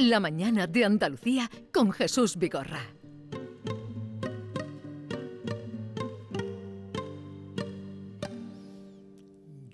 [0.00, 2.80] La mañana de Andalucía con Jesús Vigorra.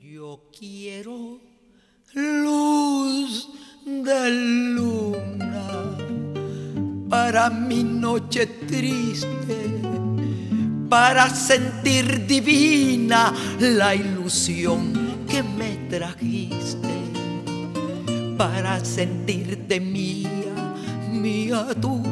[0.02, 1.40] Yo quiero
[2.12, 3.48] luz
[3.85, 4.31] de
[4.74, 5.97] luna
[7.08, 9.81] para mi noche triste,
[10.88, 17.05] para sentir divina la ilusión que me trajiste,
[18.37, 20.74] para sentirte mía,
[21.11, 22.02] mía tú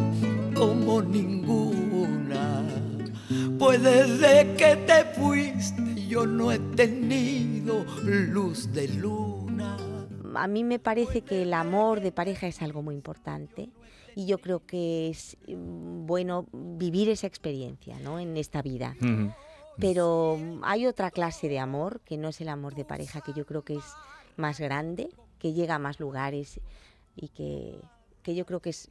[0.54, 2.62] como ninguna.
[3.58, 9.76] Pues desde que te fuiste yo no he tenido luz de luna.
[10.36, 13.70] A mí me parece que el amor de pareja es algo muy importante
[14.14, 18.18] y yo creo que es mm, bueno vivir esa experiencia ¿no?
[18.18, 18.96] en esta vida.
[19.78, 23.44] Pero hay otra clase de amor que no es el amor de pareja, que yo
[23.44, 23.84] creo que es
[24.36, 25.10] más grande,
[25.44, 26.58] que llega a más lugares
[27.14, 27.78] y que,
[28.22, 28.90] que yo creo que es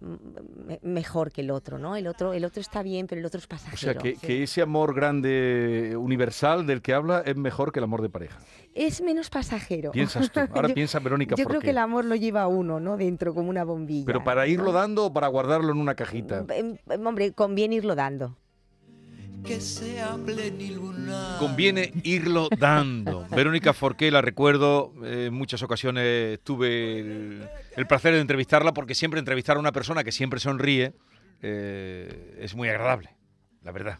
[0.00, 1.94] me- mejor que el otro, ¿no?
[1.94, 4.00] El otro, el otro está bien, pero el otro es O sea, pasajero.
[4.00, 8.08] que, que ese amor grande, universal del que habla es mejor que el amor de
[8.08, 8.38] pareja.
[8.74, 9.90] Es menos pasajero.
[9.90, 10.40] Piensas tú.
[10.40, 11.66] Ahora Yo- piensa Verónica Yo por creo qué.
[11.66, 12.96] que el amor lo lleva uno, ¿no?
[12.96, 14.06] Dentro, como una bombilla.
[14.06, 14.72] Pero para irlo ¿no?
[14.72, 16.46] dando o para guardarlo en una cajita.
[16.48, 18.38] Em, em, Hombre, conviene irlo dando.
[19.44, 21.38] Que sea plenilunar.
[21.38, 23.26] Conviene irlo dando.
[23.30, 28.94] Verónica Forqué, la recuerdo, eh, en muchas ocasiones tuve el, el placer de entrevistarla porque
[28.94, 30.94] siempre entrevistar a una persona que siempre sonríe
[31.42, 33.10] eh, es muy agradable,
[33.62, 33.98] la verdad.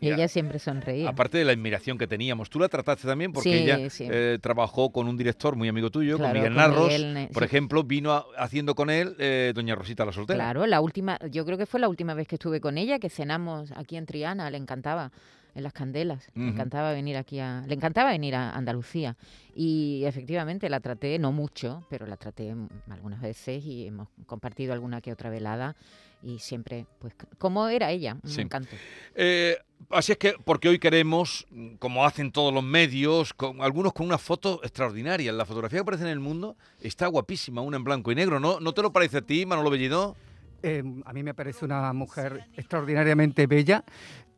[0.00, 0.14] Y Ya.
[0.14, 1.08] ella siempre sonreía.
[1.10, 2.48] Aparte de la admiración que teníamos.
[2.48, 4.06] Tú la trataste también porque Sí, ella sí.
[4.10, 6.86] eh, trabajó con un director muy amigo tuyo, Claro, con Miguel con Narros.
[6.88, 7.46] Miguel, por sí.
[7.46, 10.36] ejemplo, vino a- haciendo con él eh, Doña Rosita la Soltera.
[10.38, 13.10] Claro, la última, yo creo que fue la última vez que estuve con ella, que
[13.10, 15.12] cenamos aquí en Triana, le encantaba
[15.54, 16.52] en las candelas, le Ujú.
[16.52, 19.16] encantaba venir aquí a, le encantaba venir a Andalucía
[19.54, 22.54] y efectivamente la traté, no mucho, pero la traté
[22.88, 25.74] algunas veces y hemos compartido alguna que otra velada
[26.22, 28.40] y siempre, pues, como era ella, un Sí.
[28.42, 28.76] encanto.
[29.14, 29.56] Eh,
[29.90, 31.46] así es que, porque hoy queremos,
[31.78, 35.32] como hacen todos los medios, con, algunos con una foto extraordinaria.
[35.32, 38.38] La fotografía que aparece en el mundo está guapísima, una en blanco y negro.
[38.40, 40.16] ¿No, ¿No te lo parece a ti, Manolo Bellido?
[40.62, 43.82] Eh, a mí me parece una mujer extraordinariamente bella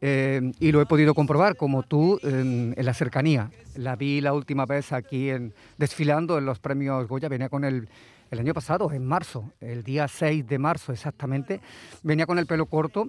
[0.00, 3.50] eh, y lo he podido comprobar como tú en, en la cercanía.
[3.74, 7.88] La vi la última vez aquí en, desfilando en los premios Goya, venía con el,
[8.32, 11.60] el año pasado, en marzo, el día 6 de marzo exactamente,
[12.02, 13.08] venía con el pelo corto,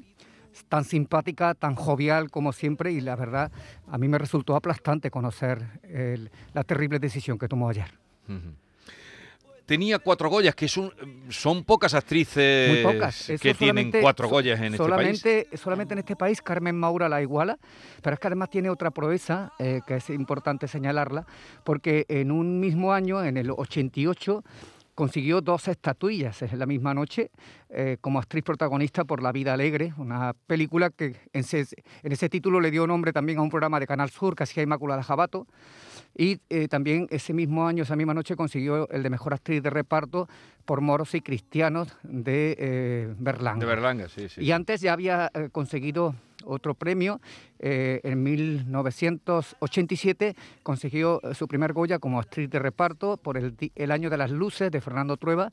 [0.69, 3.51] tan simpática, tan jovial como siempre y la verdad
[3.87, 7.87] a mí me resultó aplastante conocer el- la terrible decisión que tomó ayer.
[9.65, 10.91] Tenía cuatro Goyas, que son,
[11.29, 13.27] son pocas actrices Muy pocas.
[13.27, 14.89] Que tienen solamente- cuatro Goyas en este país.
[14.89, 17.57] solamente, Solamente en este país Carmen Maura la iguala,
[18.01, 21.25] pero es que además tiene otra proeza eh, que es importante señalarla,
[21.63, 24.43] porque en un mismo año, en el 88,
[24.95, 27.31] consiguió dos estatuillas en la misma noche
[27.69, 31.65] eh, como actriz protagonista por La vida alegre, una película que en ese,
[32.03, 34.63] en ese título le dio nombre también a un programa de Canal Sur que hacía
[34.63, 35.47] Inmaculada Jabato.
[36.15, 39.69] Y eh, también ese mismo año, esa misma noche, consiguió el de mejor actriz de
[39.71, 40.29] reparto
[40.65, 43.59] por Moros y Cristianos de eh, Berlanga.
[43.59, 44.41] De Berlanga, sí, sí.
[44.41, 46.15] Y antes ya había eh, conseguido
[46.45, 47.19] otro premio.
[47.59, 53.91] eh, en 1987 consiguió eh, su primer Goya como actriz de reparto por el, el
[53.91, 55.51] Año de las Luces de Fernando Trueba.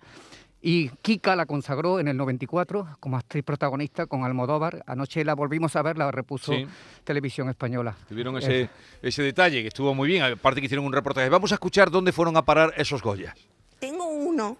[0.62, 4.82] Y Kika la consagró en el 94 como actriz protagonista con Almodóvar.
[4.86, 6.66] Anoche la volvimos a ver, la repuso Sí.
[7.02, 7.96] Televisión Española.
[8.08, 10.22] Tuvieron Eh, ese, ese detalle que estuvo muy bien.
[10.22, 11.30] Aparte que hicieron un reportaje.
[11.30, 13.34] Vamos a escuchar dónde fueron a parar esos Goyas.
[13.78, 14.58] Tengo uno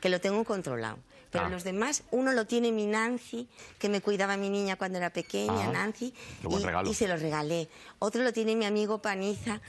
[0.00, 0.98] que lo tengo controlado.
[1.36, 1.50] Pero Ah.
[1.50, 3.48] los demás, uno lo tiene mi Nancy,
[3.78, 6.14] que me cuidaba a mi niña cuando era pequeña, Ah, Nancy,
[6.48, 7.68] y, se lo regalé.
[7.98, 9.60] Otro lo tiene mi amigo Paniza,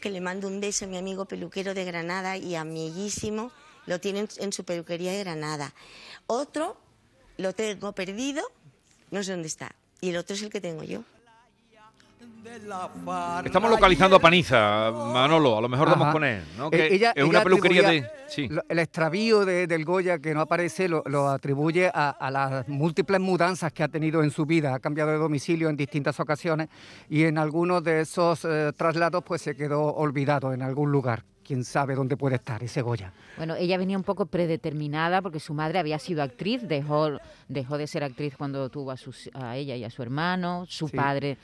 [0.00, 3.52] que le mando un beso, mi amigo peluquero de Granada y amiguísimo,
[3.86, 5.72] lo tiene en, en su peluquería de Granada.
[6.26, 6.76] Otro
[7.36, 8.42] lo tengo perdido,
[9.10, 9.74] no sé dónde está.
[10.00, 11.04] Y el otro es el que tengo yo.
[13.44, 15.58] Estamos localizando a Paniza, Manolo.
[15.58, 16.12] A lo mejor damos Ajá.
[16.12, 16.70] con él, ¿no?
[16.70, 18.06] Que ella- es una ella peluquería de.
[18.28, 18.48] Sí.
[18.68, 23.20] El extravío de- del Goya que no aparece lo, lo atribuye a, a las múltiples
[23.20, 24.74] mudanzas que ha tenido en su vida.
[24.74, 26.68] Ha cambiado de domicilio en distintas ocasiones
[27.08, 31.24] y en algunos de esos eh, traslados pues se quedó olvidado en algún lugar.
[31.44, 33.12] Quién sabe dónde puede estar ese Goya.
[33.36, 37.18] Bueno, ella venía un poco predeterminada porque su madre había sido actriz, dejó,
[37.48, 40.86] dejó de ser actriz cuando tuvo a, sus, a ella y a su hermano, su
[40.88, 40.96] Sí.
[40.96, 41.36] padre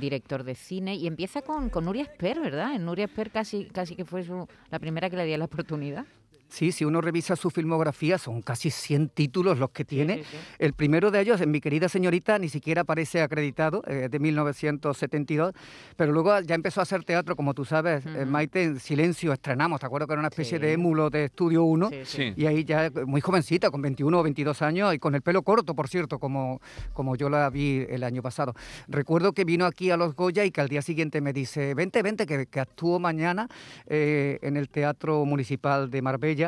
[0.00, 2.74] director de cine, y empieza con, con Nuria Esper, ¿verdad?
[2.74, 6.04] En Nuria Esper casi, casi que fue su, la primera que le dio la oportunidad.
[6.48, 10.18] Sí, si uno revisa su filmografía, son casi 100 títulos los que tiene.
[10.18, 10.36] sí, sí.
[10.58, 15.52] El primero de ellos, en Mi querida señorita, ni siquiera aparece acreditado, eh, de 1972,
[15.96, 18.24] pero luego ya empezó a hacer teatro, como tú sabes, eh.
[18.24, 20.62] Maite, en Silencio estrenamos, ¿te acuerdas que era una especie Sí.
[20.64, 21.88] de émulo de Estudio 1?
[21.90, 22.16] Sí, sí.
[22.24, 22.32] Sí.
[22.36, 25.74] Y ahí ya muy jovencita, con 21 o 22 años y con el pelo corto,
[25.74, 26.60] por cierto, como,
[26.92, 28.54] como yo la vi el año pasado.
[28.88, 32.02] Recuerdo que vino aquí a Los Goya y que al día siguiente me dice, vente,
[32.02, 33.48] vente, que, que actúo mañana
[33.86, 36.43] eh, en el Teatro Municipal de Marbella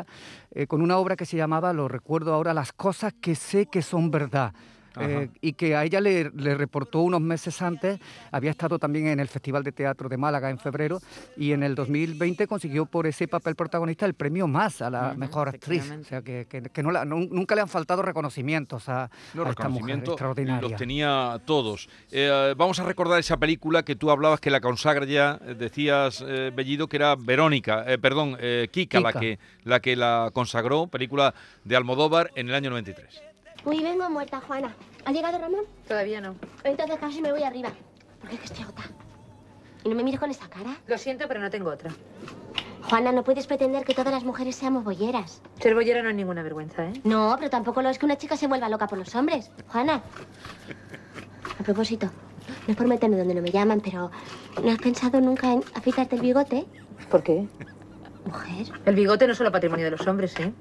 [0.51, 3.81] eh, con una obra que se llamaba, lo recuerdo ahora, Las cosas que sé que
[3.81, 4.53] son verdad.
[4.99, 7.99] Eh, y que a ella le, le reportó unos meses antes,
[8.31, 10.99] había estado también en el Festival de Teatro de Málaga en febrero
[11.35, 15.49] y en el 2020 consiguió por ese papel protagonista el premio más a la mejor
[15.49, 15.91] actriz.
[15.91, 19.47] O sea, que, que- que no la- nu- nunca le han faltado reconocimientos a, Los
[19.47, 20.61] a esta mujer extraordinaria.
[20.69, 21.87] los tenía todos.
[22.11, 26.23] Eh, vamos a recordar esa película que tú hablabas que la consagra ya, eh, decías,
[26.27, 29.19] eh, Bellido, que era Verónica, eh, perdón, eh, Kika, La, Kika.
[29.19, 31.33] que, la que la consagró, película
[31.63, 33.21] de Almodóvar en el año 93.
[33.67, 34.73] Uy, vengo muerta, Juana.
[35.03, 35.65] ¿Ha llegado Ramón?
[35.89, 36.35] Todavía no.
[36.63, 37.69] Entonces casi me voy arriba.
[38.21, 38.87] Porque es que estoy agotada.
[39.83, 40.77] ¿Y no me mires con esa cara?
[40.87, 41.91] Lo siento, pero no tengo otra.
[42.83, 45.41] Juana, no puedes pretender que todas las mujeres seamos bolleras.
[45.59, 46.93] Ser bollera no es ninguna vergüenza, ¿eh?
[47.03, 49.51] No, pero tampoco lo es que una chica se vuelva loca por los hombres.
[49.67, 50.01] Juana.
[51.59, 52.05] A propósito,
[52.67, 54.11] no es por meterme donde no me llaman, pero
[54.63, 56.65] ¿no has pensado nunca en afeitarte el bigote?
[57.09, 57.45] ¿Por qué?
[58.23, 60.53] Mujer, El bigote no es solo patrimonio de los hombres, ¿eh?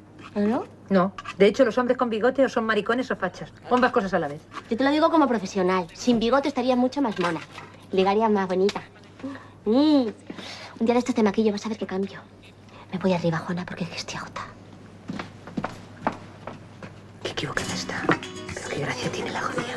[0.44, 0.64] ¿No?
[0.90, 1.12] No.
[1.38, 3.52] De hecho, los hombres con bigote o son maricones o fachas.
[3.70, 4.42] O ambas cosas a la vez.
[4.70, 5.86] Yo te lo digo como profesional.
[5.94, 7.40] Sin bigote estarías mucho más mona.
[7.92, 8.82] Ligarías más bonita.
[9.64, 10.06] Mm.
[10.78, 12.20] Un día de estos te maquillo, vas a ver qué cambio.
[12.92, 14.48] Me voy arriba, Juana, porque es que estoy agotada.
[17.22, 18.02] Qué equivocada está.
[18.06, 19.76] Pero qué gracia tiene la jodida.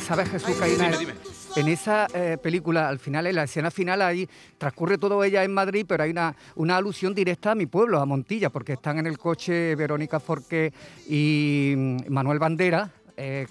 [0.00, 4.28] ¿Sabes, Jesús, que en esa eh, película, al final, en la escena final, ahí
[4.58, 8.50] transcurre todo ella en Madrid, pero hay una, alusión directa a mi pueblo, a Montilla,
[8.50, 10.72] porque están en el coche Verónica Forqué
[11.08, 12.90] y mm, Manuel Bandera.
[13.16, 13.46] eh,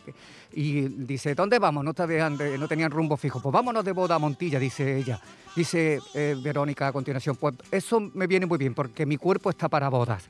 [0.56, 1.84] y dice, ¿dónde vamos?
[1.84, 3.42] No, de- no tenían rumbo fijo.
[3.42, 5.20] Pues vámonos de boda a Montilla, dice ella.
[5.56, 9.70] Dice eh, Verónica a continuación, pues eso me viene muy bien, porque mi cuerpo está
[9.70, 10.30] para bodas.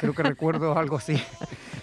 [0.00, 1.20] Creo que recuerdo algo así.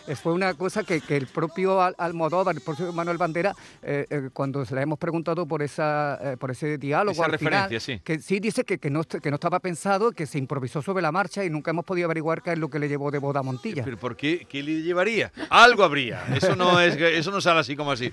[0.07, 4.05] Eh, Fue una cosa que, que el propio Al- Almodóvar, el propio Manuel Bandera, eh,
[4.07, 7.53] eh, cuando se le hemos preguntado por, esa, eh, por ese diálogo Esa al final,
[7.63, 7.99] referencia, sí.
[8.03, 11.11] que sí dice que, que, no, que no estaba pensado, que se improvisó sobre la
[11.11, 13.43] marcha y nunca hemos podido averiguar qué es lo que le llevó de boda a
[13.43, 13.83] Montilla.
[13.83, 14.45] ¿Pero por qué?
[14.47, 15.31] ¿Qué le llevaría?
[15.49, 16.23] Algo habría.
[16.35, 18.11] Eso no, es, eso no sale así como así.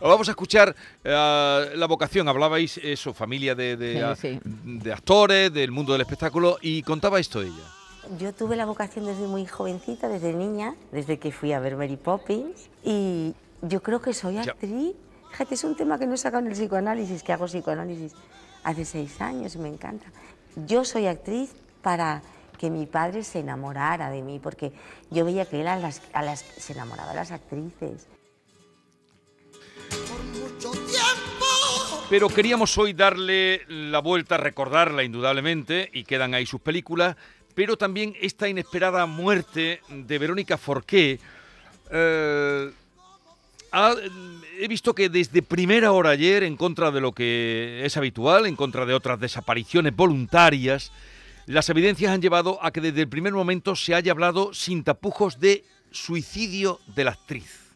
[0.00, 0.74] Vamos a escuchar
[1.04, 2.28] eh, la vocación.
[2.28, 4.40] Hablabais eso, familia de, de, Sí, a- sí.
[4.42, 7.52] de actores, del mundo del espectáculo, y contaba esto ella.
[8.18, 11.96] Yo tuve la vocación desde muy jovencita, desde niña, desde que fui a ver Mary
[11.96, 14.94] Poppins y yo creo que soy actriz.
[15.30, 18.12] Fíjate, es un tema que no he sacado en el psicoanálisis, que hago psicoanálisis
[18.62, 20.06] hace seis años y me encanta.
[20.66, 21.50] Yo soy actriz
[21.82, 22.22] para
[22.58, 24.72] que mi padre se enamorara de mí, porque
[25.10, 28.06] yo veía que él a las, a las, se enamoraba de las actrices.
[32.08, 37.16] Pero queríamos hoy darle la vuelta, recordarla indudablemente, y quedan ahí sus películas,
[37.56, 41.18] pero también esta inesperada muerte de Verónica Forqué.
[41.90, 42.70] eh,
[44.58, 48.56] he visto que desde primera hora ayer, en contra de lo que es habitual, en
[48.56, 50.92] contra de otras desapariciones voluntarias,
[51.46, 55.40] las evidencias han llevado a que desde el primer momento se haya hablado sin tapujos
[55.40, 57.66] de suicidio de la actriz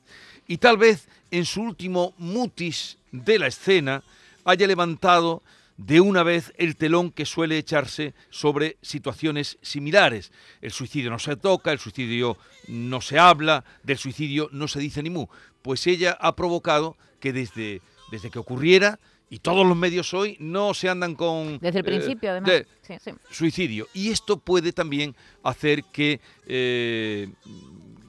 [0.46, 4.02] y tal vez en su último mutis de la escena
[4.44, 5.42] haya levantado
[5.86, 10.30] de una vez el telón que suele echarse sobre situaciones similares.
[10.60, 12.36] El suicidio no se toca, el suicidio
[12.68, 15.26] no se habla, del suicidio no se dice ni mu.
[15.62, 20.74] Pues ella ha provocado que desde, desde que ocurriera, y todos los medios hoy no
[20.74, 21.58] se andan con...
[21.60, 22.50] Desde el eh, principio, además.
[22.50, 23.10] de- Sí, sí.
[23.30, 23.86] suicidio.
[23.94, 27.28] Y esto puede también hacer que eh,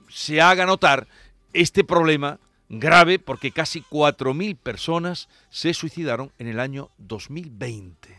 [0.09, 1.07] se haga notar
[1.53, 2.37] este problema
[2.71, 8.17] grave porque casi 4.000 personas se suicidaron en el año 2020.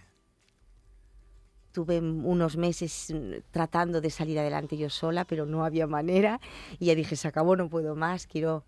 [1.72, 6.38] Tuve unos meses mm, tratando de salir adelante yo sola, pero no había manera.
[6.78, 8.64] Y ya dije, se acabó, no puedo más, quiero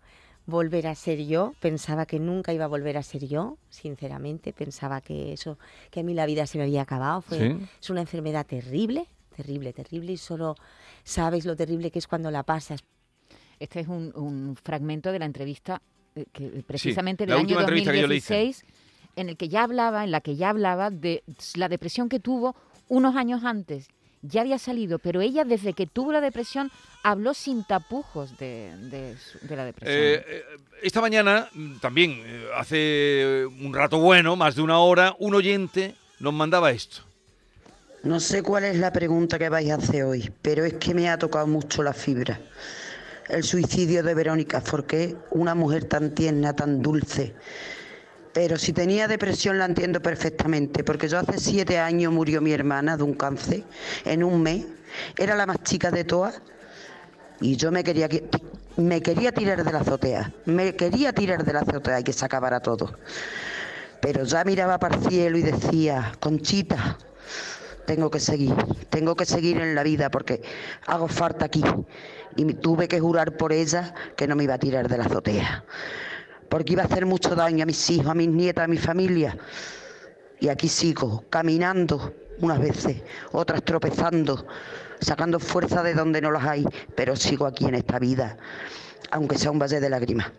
[0.47, 1.53] volver a ser yo.
[1.59, 4.53] Pensaba que nunca iba a volver a ser yo, sinceramente.
[4.53, 5.59] Pensaba que eso,
[5.91, 7.21] que a mí la vida se me había acabado.
[7.21, 7.67] Fue, Sí.
[7.79, 10.13] Es una enfermedad terrible, terrible, terrible.
[10.13, 10.55] Y solo
[11.03, 12.83] sabes lo terrible que es cuando la pasas.
[13.59, 15.81] Este es un, un fragmento de la entrevista
[16.15, 18.33] eh, que precisamente la del año última entrevista que yo le hice.
[18.33, 18.65] 2016,
[19.15, 21.23] en el que ya hablaba, en la que ya hablaba de
[21.55, 22.55] la depresión que tuvo
[22.87, 23.87] unos años antes.
[24.21, 26.71] Ya había salido, pero ella desde que tuvo la depresión
[27.03, 29.95] habló sin tapujos de, de su- de la depresión.
[30.01, 30.43] Eh, eh,
[30.81, 35.93] esta mañana, mm, también eh, hace un rato bueno, más de una hora, un oyente
[36.19, 37.03] nos mandaba esto.
[38.03, 41.07] No sé cuál es la pregunta que vais a hacer hoy, pero es que me
[41.09, 42.39] ha tocado mucho la fibra.
[43.27, 47.33] El suicidio de Verónica Forqué, una mujer tan tierna, tan dulce.
[48.33, 52.97] Pero si tenía depresión la entiendo perfectamente, porque yo hace siete años murió mi hermana
[52.97, 53.63] de un cáncer
[54.03, 54.65] en un mes.
[55.17, 56.39] Era la más chica de todas
[57.41, 58.07] y yo me quería,
[58.77, 60.31] me quería tirar de la azotea.
[60.45, 62.93] Me quería tirar de la azotea y que se acabara todo.
[64.01, 66.97] Pero ya miraba para el cielo y decía, Conchita,
[67.85, 68.55] tengo que seguir,
[68.89, 70.41] tengo que seguir en la vida porque
[70.87, 71.63] hago falta aquí.
[72.35, 75.63] Y tuve que jurar por ella que no me iba a tirar de la azotea,
[76.49, 79.37] porque iba a hacer mucho daño a mis hijos, a mis nietas, a mi familia.
[80.39, 83.01] Y aquí sigo, caminando unas veces,
[83.31, 84.45] otras tropezando,
[84.99, 86.65] sacando fuerza de donde no las hay,
[86.95, 88.37] pero sigo aquí en esta vida,
[89.11, 90.31] aunque sea un valle de lágrimas.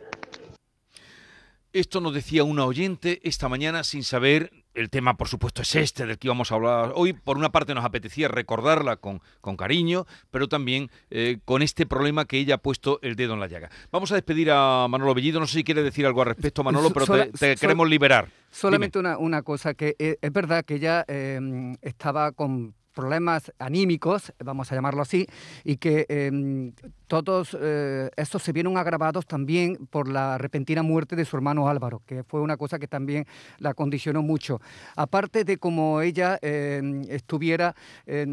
[1.73, 6.07] Esto nos decía una oyente esta mañana sin saber, el tema por supuesto es este
[6.07, 7.13] del que íbamos a hablar hoy.
[7.13, 12.27] Por una parte nos apetecía recordarla con, con cariño, pero también eh, con este problema
[12.27, 13.71] que ella ha puesto el dedo en la llaga.
[13.91, 16.91] Vamos a despedir a Manolo Bellido, no sé si quiere decir algo al respecto Manolo,
[16.95, 18.29] pero te, queremos liberar.
[18.51, 21.41] Solamente una, una cosa, que eh, es verdad que ella eh,
[21.83, 25.27] estaba con problemas anímicos, vamos a llamarlo así,
[25.65, 26.73] y que eh,
[27.07, 32.03] todos eh, estos se vieron agravados también por la repentina muerte de su hermano Álvaro,
[32.07, 33.27] que fue una cosa que también
[33.59, 34.61] la condicionó mucho.
[34.97, 37.75] Aparte de cómo ella eh, estuviera
[38.07, 38.27] eh,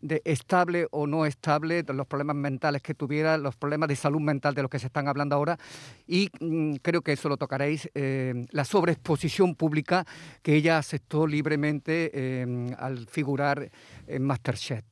[0.00, 4.54] de estable o no estable, los problemas mentales que tuviera, los problemas de salud mental
[4.54, 5.58] de los que se están hablando ahora,
[6.06, 10.04] y mm, creo que eso lo tocaréis, eh, la sobreexposición pública
[10.42, 11.86] que ella aceptó libremente
[12.78, 13.70] al figurar
[14.06, 14.84] en Masterchef.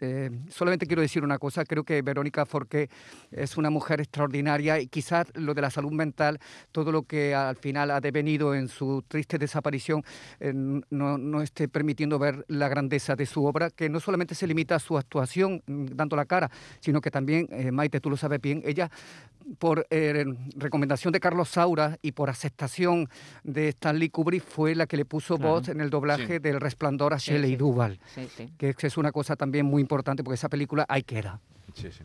[0.49, 2.88] Solamente quiero decir una cosa, creo que Verónica Forqué
[3.31, 6.38] es una mujer extraordinaria y quizás lo de la salud mental,
[6.73, 10.02] todo lo que al final ha devenido en su triste desaparición,
[10.40, 14.47] eh, no, no esté permitiendo ver la grandeza de su obra, que no solamente se
[14.47, 16.50] limita a su actuación mm, dando la cara,
[16.81, 18.90] sino que también, eh, Maite, tú lo sabes bien, ella
[19.59, 20.25] por eh,
[20.57, 23.09] recomendación de Carlos Saura y por aceptación
[23.43, 25.52] de Stanley Kubrick fue la que le puso Claro.
[25.54, 26.38] voz en el doblaje Sí.
[26.38, 27.54] del Resplandor a Shelley
[28.37, 28.52] sí.
[28.57, 31.40] Que es una cosa también muy importante porque esa película ahí queda.
[31.75, 32.04] Sí, sí.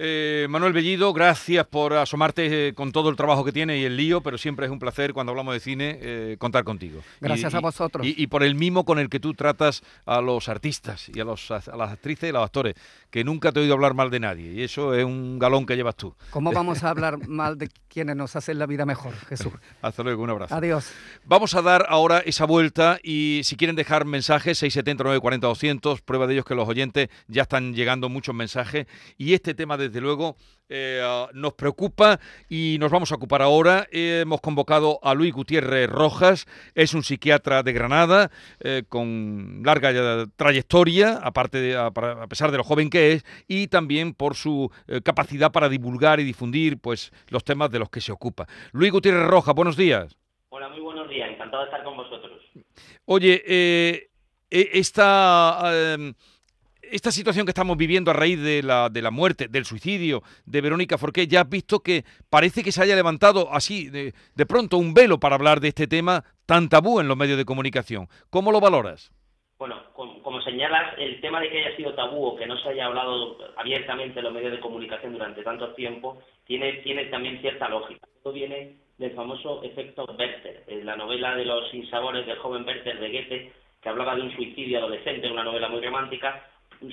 [0.00, 3.96] Eh, Manuel Bellido, gracias por asomarte eh, con todo el trabajo que tiene y el
[3.96, 7.00] lío, pero siempre es un placer cuando hablamos de cine eh, contar contigo.
[7.20, 8.06] Gracias Y- a vosotros.
[8.06, 11.24] Y, y por el mimo con el que tú tratas a los artistas y a,
[11.24, 12.74] los, a las actrices y a los actores,
[13.10, 15.74] que nunca te he oído hablar mal de nadie, y eso es un galón que
[15.74, 16.14] llevas tú.
[16.30, 19.52] ¿Cómo vamos a hablar mal de quienes nos hacen la vida mejor, Jesús?
[19.82, 20.54] Hasta luego, un abrazo.
[20.54, 20.92] Adiós.
[21.24, 26.28] Vamos a dar ahora esa vuelta y si quieren dejar mensajes, 679 40 200, prueba
[26.28, 28.86] de ellos que los oyentes ya están llegando muchos mensajes
[29.16, 30.36] y este tema desde luego
[30.68, 33.86] eh, ah, nos preocupa y nos vamos a ocupar ahora.
[33.90, 38.30] Eh, hemos convocado a Luis Gutiérrez Rojas, es un psiquiatra de Granada
[38.60, 43.68] eh, con larga trayectoria, aparte de, a, a pesar de lo joven que es, y
[43.68, 44.70] también por su
[45.04, 48.46] capacidad para divulgar y difundir pues los temas de los que se ocupa.
[48.72, 50.16] Luis Gutiérrez Rojas, buenos días.
[50.50, 51.30] Hola, muy buenos días.
[51.30, 52.40] Encantado de estar con vosotros.
[53.04, 54.08] Oye, eh,
[54.50, 56.12] esta, eh,
[56.90, 60.60] esta situación que estamos viviendo a raíz de la, de la muerte, del suicidio de
[60.60, 64.78] Verónica Forqué, ya has visto que parece que se haya levantado así de, de pronto
[64.78, 68.08] un velo para hablar de este tema tan tabú en los medios de comunicación.
[68.30, 69.12] ¿Cómo lo valoras?
[69.58, 72.68] Bueno, com- como señalas, el tema de que haya sido tabú o que no se
[72.68, 77.68] haya hablado abiertamente en los medios de comunicación durante tanto tiempo tiene, tiene también cierta
[77.68, 78.06] lógica.
[78.22, 82.98] Todo viene del famoso efecto Werther, en la novela de los sinsabores del joven Werther
[83.00, 86.44] de Goethe, que hablaba de un suicidio adolescente, una novela muy romántica,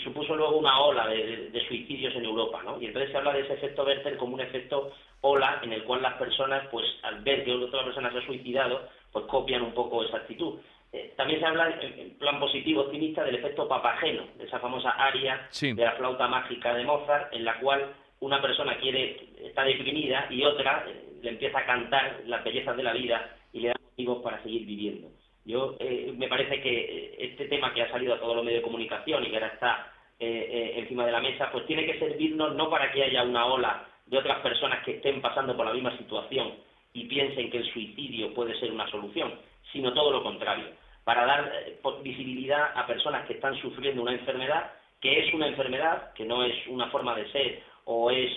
[0.04, 2.82] supuso luego una ola de, suicidios en Europa, ¿no?
[2.82, 6.02] Y entonces se habla de ese efecto Werther como un efecto ola en el cual
[6.02, 10.04] las personas, pues al ver que otra persona se ha suicidado, pues copian un poco
[10.04, 10.60] esa actitud.
[10.92, 14.92] Eh, también se habla en, en plan positivo, optimista, del efecto papageno, de esa famosa
[14.92, 15.74] aria Sí.
[15.74, 20.44] de la flauta mágica de Mozart, en la cual una persona quiere está deprimida y
[20.44, 24.22] otra eh, le empieza a cantar las bellezas de la vida y le da motivos
[24.24, 25.10] para seguir viviendo.
[25.46, 28.62] Yo eh, me parece que eh, este tema que ha salido a todos los medios
[28.62, 32.00] de comunicación y que ahora está eh, eh, encima de la mesa, pues tiene que
[32.00, 35.74] servirnos no para que haya una ola de otras personas que estén pasando por la
[35.74, 36.54] misma situación
[36.94, 39.34] y piensen que el suicidio puede ser una solución,
[39.74, 40.68] sino todo lo contrario,
[41.04, 44.72] para dar eh, visibilidad a personas que están sufriendo una enfermedad
[45.02, 48.32] que es una enfermedad, que no es una forma de ser o es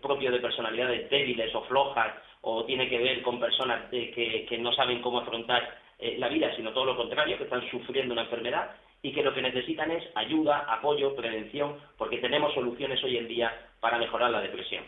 [0.00, 4.72] propio de personalidades débiles o flojas o tiene que ver con personas de que no
[4.72, 8.72] saben cómo afrontar eh, la vida, sino todo lo contrario, que están sufriendo una enfermedad
[9.02, 13.52] y que lo que necesitan es ayuda, apoyo, prevención, porque tenemos soluciones hoy en día
[13.78, 14.82] para mejorar la depresión.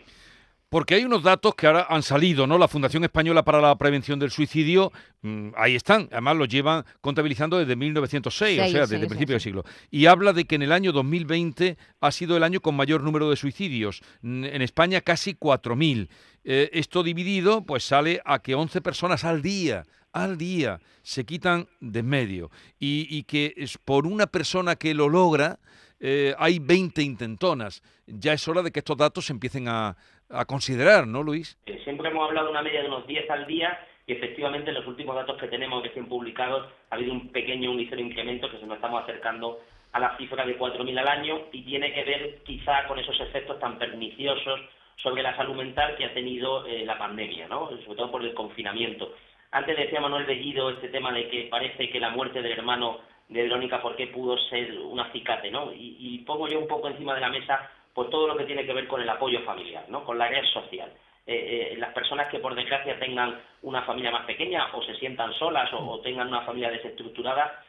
[0.69, 2.57] Porque hay unos datos que ahora han salido, ¿no?
[2.57, 4.91] La Fundación Española para la Prevención del Suicidio,
[5.21, 9.01] mm, ahí están, además los llevan contabilizando desde 1906, o Seis, sea, sí, desde el
[9.03, 9.49] sí, principio del sí.
[9.49, 9.63] siglo.
[9.91, 13.29] Y habla de que en el año 2020 ha sido el año con mayor número
[13.29, 14.01] de suicidios.
[14.23, 16.09] En España casi 4.000.
[16.43, 21.67] Eh, esto dividido, pues sale a que 11 personas al día, al día, se quitan
[21.79, 22.49] de medio.
[22.79, 25.59] Y, y que es por una persona que lo logra,
[25.99, 27.81] eh, hay 20 intentonas.
[28.05, 29.97] Ya es hora de que estos datos se empiecen a,
[30.29, 31.57] a considerar, ¿no, Luis?
[31.83, 34.87] Siempre hemos hablado de una media de unos 10 al día y efectivamente en los
[34.87, 38.65] últimos datos que tenemos recién publicados ha habido un pequeño, un ligero incremento que se
[38.65, 39.59] nos estamos acercando
[39.91, 43.59] a la cifra de 4.000 al año y tiene que ver quizá con esos efectos
[43.59, 44.59] tan perniciosos
[44.97, 47.69] sobre la salud mental que ha tenido eh, la pandemia, ¿no?
[47.69, 49.13] sobre todo por el confinamiento.
[49.51, 53.43] Antes decía Manuel Bellido este tema de que parece que la muerte del hermano de
[53.43, 55.71] Verónica Forqué pudo ser un acicate, ¿no?
[55.73, 58.73] Y pongo yo un poco encima de la mesa pues todo lo que tiene que
[58.73, 60.03] ver con el apoyo familiar, ¿no?
[60.03, 60.91] Con la red social.
[61.27, 65.33] Eh, eh, las personas que por desgracia tengan una familia más pequeña o se sientan
[65.33, 67.63] solas o, tengan una familia desestructurada,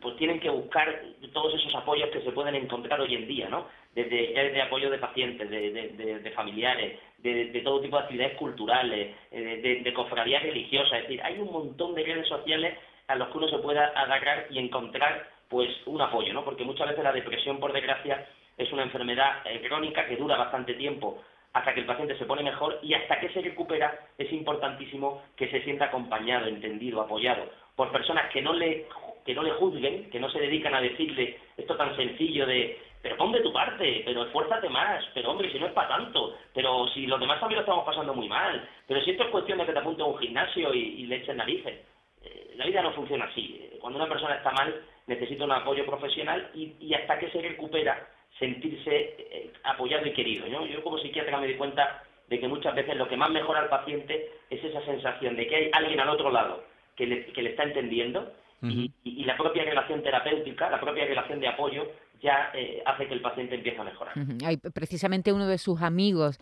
[0.00, 3.66] pues tienen que buscar todos esos apoyos que se pueden encontrar hoy en día, ¿no?
[3.94, 8.36] Desde, desde apoyo de pacientes, de, de- de- de familiares, de, todo tipo de actividades
[8.38, 13.28] culturales, eh, de cofradías religiosas, es decir, hay un montón de redes sociales a los
[13.28, 16.44] que uno se pueda agarrar y encontrar pues un apoyo, ¿no?
[16.44, 18.26] Porque muchas veces la depresión, por desgracia,
[18.62, 22.42] es una enfermedad eh, crónica que dura bastante tiempo hasta que el paciente se pone
[22.42, 27.90] mejor y hasta que se recupera es importantísimo que se sienta acompañado, entendido, apoyado por
[27.92, 28.86] personas que no le
[29.24, 33.16] que no le juzguen, que no se dedican a decirle esto tan sencillo de pero
[33.16, 36.86] pon de tu parte, pero esfuérzate más, pero hombre, si no es para tanto, pero
[36.94, 39.66] si los demás también lo estamos pasando muy mal, pero si esto es cuestión de
[39.66, 41.80] que te apunte a un gimnasio y, le eches narices.
[42.22, 43.58] Eh, la vida no funciona así.
[43.60, 48.06] Eh, Cuando una persona está mal, necesita un apoyo profesional y hasta que se recupera,
[48.38, 50.46] sentirse eh, apoyado y querido.
[50.48, 50.66] ¿no?
[50.66, 53.68] Yo como psiquiatra me di cuenta de que muchas veces lo que más mejora al
[53.68, 56.64] paciente es esa sensación de que hay alguien al otro lado
[56.96, 61.40] que le, que le está entendiendo y, y la propia relación terapéutica, la propia relación
[61.40, 61.84] de apoyo
[62.22, 64.16] ya eh, hace que el paciente empiece a mejorar.
[64.16, 64.38] Ujú.
[64.46, 66.38] Ay, p- precisamente uno de sus amigos,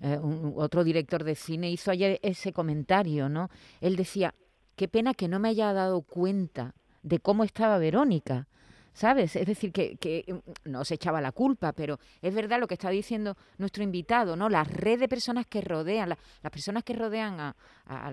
[0.00, 3.48] eh, un- otro director de cine, hizo ayer ese comentario, ¿no?
[3.80, 4.34] Él decía,
[4.76, 8.46] qué pena que no me haya dado cuenta de cómo estaba Verónica.
[8.94, 9.34] ¿Sabes?
[9.34, 12.74] Es decir, que, que mm, no se echaba la culpa, pero es verdad lo que
[12.74, 14.48] está diciendo nuestro invitado, ¿no?
[14.48, 17.56] La red de personas que rodean, la- las personas que rodean a,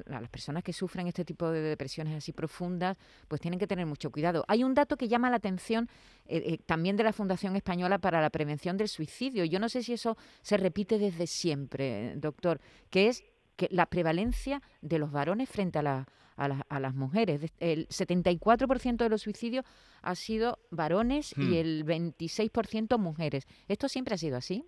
[0.07, 4.09] las personas que sufren este tipo de depresiones así profundas, pues tienen que tener mucho
[4.11, 4.43] cuidado.
[4.47, 5.87] Hay un dato que llama la atención
[6.25, 9.45] eh, eh, también de la Fundación Española para la Prevención del Suicidio.
[9.45, 13.23] Yo no sé si eso se repite desde siempre, doctor, que es
[13.55, 17.51] que la prevalencia de los varones frente a, la- a, la- a las mujeres.
[17.59, 19.65] El 74% de los suicidios
[20.01, 21.53] ha sido varones Hmm.
[21.53, 23.47] y el 26% mujeres.
[23.67, 24.63] ¿Esto siempre ha sido así?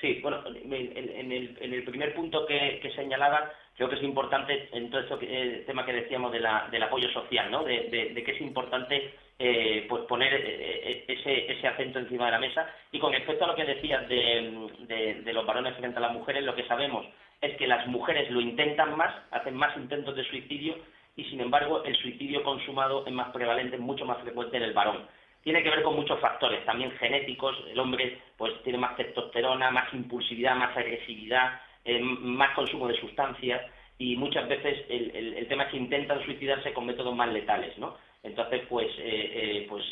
[0.00, 4.02] Sí, bueno, en, en- el, en el primer punto que, que señalaba, creo que es
[4.02, 7.64] importante en todo esto que, eh, tema que decíamos de la- del apoyo social, ¿no?
[7.64, 12.26] De, de- de que es importante eh, pues poner eh, eh, ese, ese acento encima
[12.26, 12.66] de la mesa.
[12.92, 16.12] Y con respecto a lo que decías de, de- de los varones frente a las
[16.12, 17.06] mujeres, lo que sabemos
[17.40, 20.76] es que las mujeres lo intentan más, hacen más intentos de suicidio
[21.16, 25.06] y sin embargo el suicidio consumado es más prevalente, mucho más frecuente en el varón
[25.42, 27.54] tiene que ver con muchos factores, también genéticos.
[27.70, 33.62] El hombre pues tiene más testosterona, más impulsividad, más agresividad, eh, más consumo de sustancias
[33.96, 37.78] y muchas veces el, el- el tema es que intentan suicidarse con métodos más letales,
[37.78, 37.96] ¿no?
[38.26, 39.84] Entonces, pues, eh, eh, pues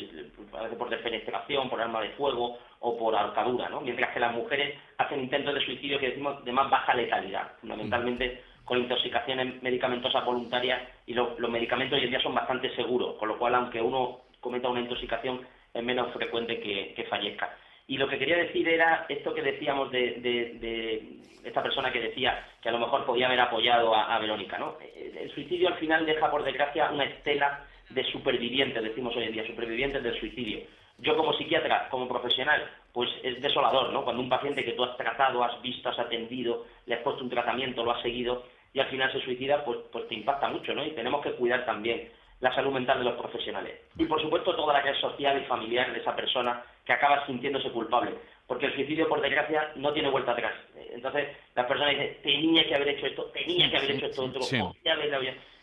[0.77, 3.79] por defenestración, por arma de fuego o por ahorcadura, ¿no?
[3.81, 8.41] Mientras que las mujeres hacen intentos de suicidio que decimos de más baja letalidad, fundamentalmente
[8.65, 13.29] con intoxicaciones medicamentosas voluntarias y lo- los medicamentos hoy en día son bastante seguros, con
[13.29, 15.41] lo cual aunque uno cometa una intoxicación
[15.73, 17.55] es menos frecuente que, fallezca.
[17.87, 22.01] Y lo que quería decir era esto que decíamos de, de- de esta persona que
[22.01, 24.75] decía que a lo mejor podía haber apoyado a, Verónica, ¿no?
[24.95, 27.63] El suicidio al final deja por desgracia una estela
[27.95, 30.59] de supervivientes, decimos hoy en día, supervivientes del suicidio.
[30.99, 34.03] Yo como psiquiatra, como profesional, pues es desolador, ¿no?
[34.03, 37.29] Cuando un paciente que tú has tratado, has visto, has atendido, le has puesto un
[37.29, 40.85] tratamiento, lo has seguido y al final se suicida, pues, pues te impacta mucho, ¿no?
[40.85, 42.09] Y tenemos que cuidar también
[42.41, 43.79] la salud mental de los profesionales.
[43.97, 47.71] Y por supuesto toda la red social y familiar de esa persona que acaba sintiéndose
[47.71, 48.11] culpable.
[48.45, 50.53] Porque el suicidio, por desgracia, no tiene vuelta atrás.
[50.93, 54.41] Entonces, las personas dicen, tenía que haber hecho esto, tenía que haber hecho esto otro,
[54.41, 54.59] sí.
[54.59, 54.93] podía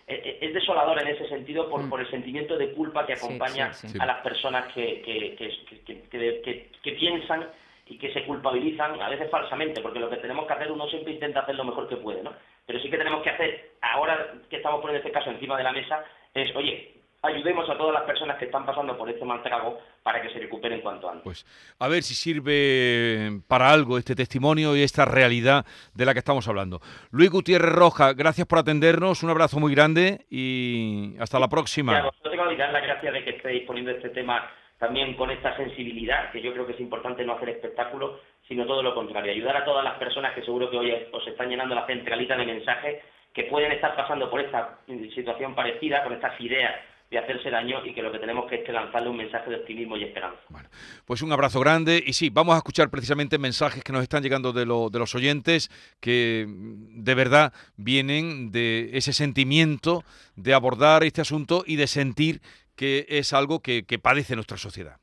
[0.08, 0.28] haberlo hecho".
[0.28, 3.72] Eh, eh, Es desolador en ese sentido por, por el sentimiento de culpa que acompaña
[3.72, 3.98] sí, sí.
[4.00, 7.48] a las personas que- que- que piensan
[7.86, 11.12] y que se culpabilizan, a veces falsamente, porque lo que tenemos que hacer, uno siempre
[11.12, 12.32] intenta hacer lo mejor que puede, ¿no?
[12.66, 15.72] Pero sí que tenemos que hacer, ahora que estamos poniendo este caso encima de la
[15.72, 19.78] mesa, es, oye, ayudemos a todas las personas que están pasando por este mal trago
[20.02, 21.22] para que se recuperen cuanto antes.
[21.22, 26.18] Pues a ver si sirve para algo este testimonio y esta realidad de la que
[26.18, 26.80] estamos hablando.
[27.12, 31.96] Luis Gutiérrez Roja, gracias por atendernos, un abrazo muy grande y hasta la próxima.
[31.96, 36.32] a vosotros dar las gracias de que estéis poniendo este tema también con esta sensibilidad,
[36.32, 39.64] que yo creo que es importante no hacer espectáculo, sino todo lo contrario, ayudar a
[39.64, 43.00] todas las personas que seguro que hoy os están llenando la centralita de mensajes
[43.32, 44.80] que pueden estar pasando por esta
[45.14, 46.74] situación parecida, con estas ideas
[47.12, 49.56] de hacerse daño y que lo que tenemos que es que lanzarle un mensaje de
[49.56, 50.40] optimismo y esperanza.
[50.48, 50.68] Bueno,
[51.04, 54.54] pues un abrazo grande y sí, vamos a escuchar precisamente mensajes que nos están llegando
[54.54, 55.70] de, de los oyentes
[56.00, 60.04] que mm, de verdad vienen de ese sentimiento
[60.36, 62.40] de abordar este asunto y de sentir
[62.76, 64.96] que es algo que, que padece nuestra sociedad.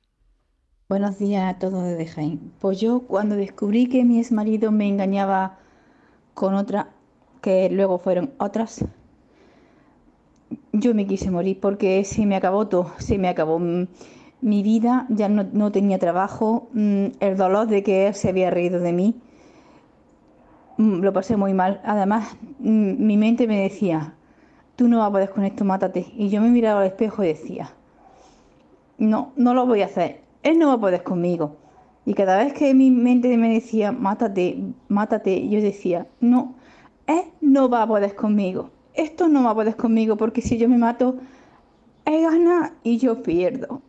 [0.90, 2.52] Buenos días a todos desde Jaén.
[2.60, 5.60] Pues yo cuando descubrí que mi ex marido me engañaba
[6.34, 6.90] con otra,
[7.44, 8.84] que luego fueron otras,
[10.72, 15.30] yo me quise morir porque se me acabó todo, se me acabó mi vida, ya
[15.30, 19.16] no, tenía trabajo, mm, el dolor de que él se había reído de mí,
[20.78, 21.82] mm, lo pasé muy mal.
[21.84, 24.16] Además, mm, mi mente me decía,
[24.76, 26.08] tú no vas a poder con esto, mátate.
[26.16, 27.74] Y yo me miraba al espejo y decía,
[28.98, 31.58] no, no lo voy a hacer, él no va a poder conmigo.
[32.06, 36.56] Y cada vez que mi mente me decía, mátate, mátate, yo decía, no,
[37.08, 40.68] él no va a poder conmigo esto no va a poder conmigo porque si yo
[40.70, 41.16] me mato,
[42.06, 43.82] él gana y yo pierdo.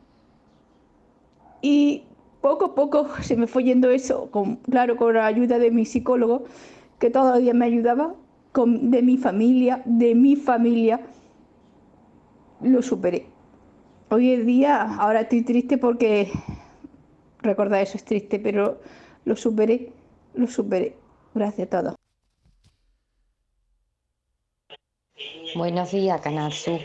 [1.62, 2.05] Y
[2.40, 5.85] poco a poco se me fue yendo eso, con, claro, con la ayuda de mi
[5.85, 6.44] psicólogo,
[6.99, 8.14] que todavía me ayudaba,
[8.55, 11.01] de mi familia, de mi familia,
[12.62, 13.27] lo superé.
[14.11, 16.31] Hoy en día, ahora estoy triste porque
[17.42, 18.81] recordar eso es triste, pero
[19.25, 19.92] lo superé,
[20.35, 20.96] lo superé.
[21.35, 22.00] Gracias a todos.
[25.54, 26.80] Buenos días, Canal Sur.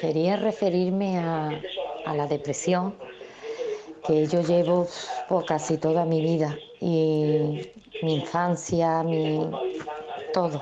[0.00, 1.60] Quería referirme a,
[2.14, 2.94] la depresión
[4.06, 4.86] que yo llevo
[5.28, 9.50] por casi toda mi vida y mi infancia, mi
[10.32, 10.60] todo.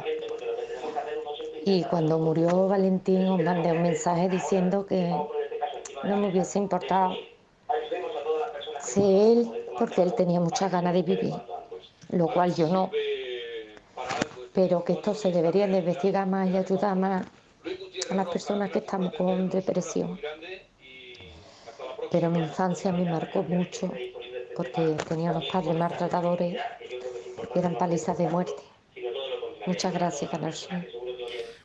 [1.67, 5.11] Y cuando murió Valentín os mandé un mensaje diciendo que
[6.05, 7.15] no me hubiese importado
[8.79, 11.35] ser él porque él tenía muchas ganas de vivir,
[12.11, 12.91] lo cual yo no
[14.53, 17.27] pero que esto se debería de investigar más y ayudar más
[18.11, 20.19] a las personas que estamos con depresión.
[22.11, 23.91] Pero mi infancia me marcó mucho
[24.55, 26.61] porque tenía unos padres maltratadores
[27.55, 28.63] y eran palizas de muerte.
[29.67, 30.55] Muchas gracias, Canal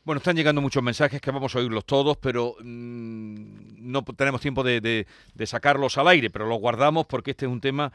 [0.04, 4.63] Bueno, están llegando muchos mensajes que vamos a oírlos todos, pero mm, no tenemos tiempo
[4.63, 5.06] de,
[5.45, 7.91] sacarlos al aire, pero los guardamos porque este es un tema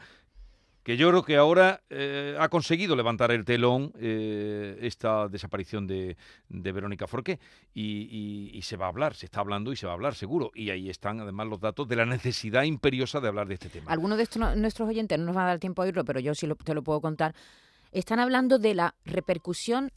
[0.83, 6.17] que yo creo que ahora eh, ha conseguido levantar el telón eh, esta desaparición de,
[6.49, 7.39] Verónica Forqué
[7.73, 10.51] y, se va a hablar, se está hablando y se va a hablar seguro.
[10.53, 13.91] Y ahí están además los datos de la necesidad imperiosa de hablar de este tema.
[13.91, 16.35] Algunos de estos, nuestros oyentes no nos van a dar tiempo a oírlo, pero yo
[16.35, 17.33] sí te lo puedo contar.
[17.91, 19.91] Están hablando de la repercusión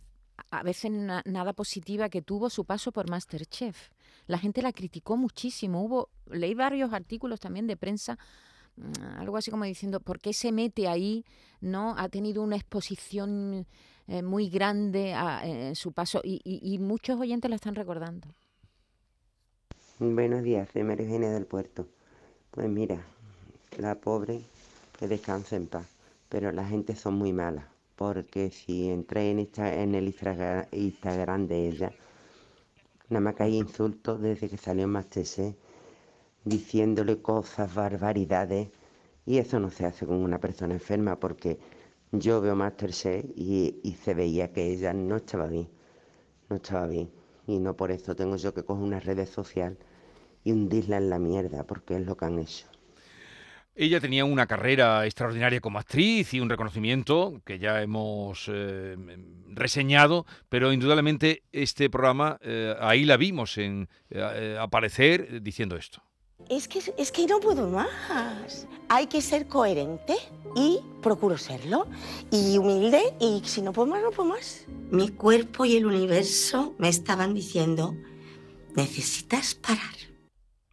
[0.50, 3.88] a veces nada positiva que tuvo su paso por Masterchef.
[4.26, 5.82] La gente la criticó muchísimo.
[5.82, 8.18] Hubo, leí varios artículos también de prensa
[9.16, 11.24] algo así como diciendo, ¿por qué se mete ahí?
[11.60, 11.94] ¿No?
[11.96, 13.66] Ha tenido una exposición
[14.06, 18.28] eh, muy grande en su paso y, muchos oyentes la están recordando.
[19.98, 21.88] Buenos días, soy María del Puerto.
[22.50, 23.02] Pues mira,
[23.78, 24.42] la pobre
[24.98, 25.86] que descansa en paz,
[26.28, 27.64] pero la gente son muy malas,
[27.96, 30.14] porque si entré en, en el
[30.72, 31.92] Instagram de ella,
[33.08, 35.54] nada más que hay insultos desde que salió Masterchef
[36.46, 38.68] diciéndole cosas, barbaridades,
[39.26, 41.58] y eso no se hace con una persona enferma porque
[42.12, 45.68] yo veo Masterchef y, y se veía que ella no estaba bien,
[46.48, 47.10] no estaba bien,
[47.46, 49.76] y no por eso tengo yo que coger una red social
[50.44, 52.68] y hundirla en la mierda, porque es lo que han hecho.
[53.74, 58.96] Ella tenía una carrera extraordinaria como actriz y un reconocimiento que ya hemos eh,
[59.48, 66.00] reseñado, pero indudablemente este programa, eh, ahí la vimos en eh, aparecer diciendo esto.
[66.48, 68.68] Es que, es que no puedo más.
[68.88, 70.14] Hay que ser coherente
[70.54, 71.86] y procuro serlo.
[72.30, 74.64] Y humilde y si no puedo más, no puedo más.
[74.90, 77.96] Mi cuerpo y el universo me estaban diciendo,
[78.74, 80.15] necesitas parar.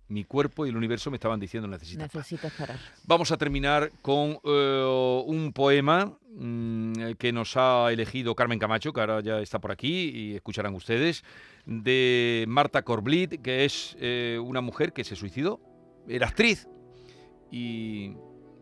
[0.09, 2.77] Mi cuerpo y el universo me estaban diciendo, necesitas, necesitas parar.
[3.05, 8.99] Vamos a terminar con eh, un poema mm, que nos ha elegido Carmen Camacho, que
[8.99, 11.23] ahora ya está por aquí y escucharán ustedes
[11.65, 15.61] de Marta Corblit, que es eh, una mujer que se suicidó,
[16.07, 16.67] era actriz.
[17.49, 18.15] Y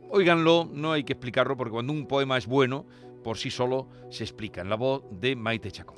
[0.09, 2.85] óiganlo, no hay que explicarlo, porque cuando un poema es bueno,
[3.23, 5.97] por sí solo se explica, en la voz de Maite Chacón.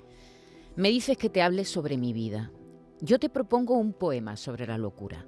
[0.75, 2.51] Me dices que te hable sobre mi vida.
[3.01, 5.25] Yo te propongo un poema sobre la locura.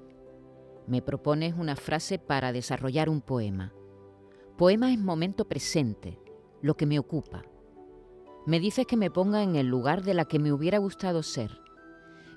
[0.87, 3.73] Me propones una frase para desarrollar un poema.
[4.57, 6.19] Poema es momento presente,
[6.61, 7.43] lo que me ocupa.
[8.45, 11.59] Me dices que me ponga en el lugar de la que me hubiera gustado ser.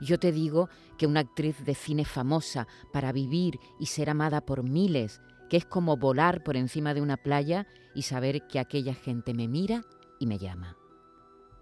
[0.00, 4.62] Yo te digo que una actriz de cine famosa para vivir y ser amada por
[4.62, 9.34] miles, que es como volar por encima de una playa y saber que aquella gente
[9.34, 9.82] me mira
[10.18, 10.76] y me llama.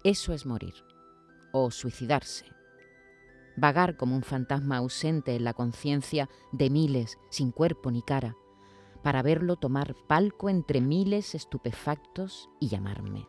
[0.03, 0.73] Eso es morir
[1.51, 2.56] o suicidarse.
[3.57, 8.37] Vagar como un fantasma ausente en la conciencia de miles sin cuerpo ni cara,
[9.01, 13.27] para verlo tomar palco entre miles estupefactos y llamarme.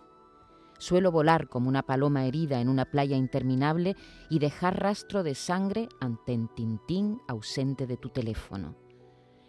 [0.78, 3.96] Suelo volar como una paloma herida en una playa interminable
[4.30, 8.76] y dejar rastro de sangre ante el tintín ausente de tu teléfono.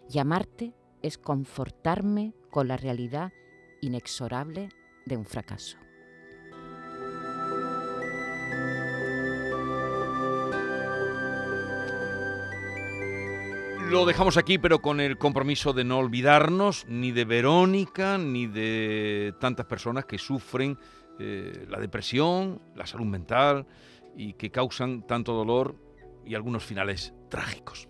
[0.08, 3.32] Llamarte es confortarme con la realidad
[3.80, 4.70] inexorable
[5.06, 5.78] de un fracaso.
[13.90, 19.34] Lo dejamos aquí, pero con el compromiso de no olvidarnos ni de Verónica, ni de
[19.40, 20.78] tantas personas que sufren
[21.18, 23.66] eh, la depresión, la salud mental
[24.16, 25.74] y que causan tanto dolor
[26.24, 27.88] y algunos finales trágicos.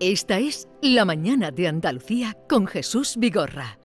[0.00, 3.78] Esta es La Mañana de Andalucía con Jesús Vigorra.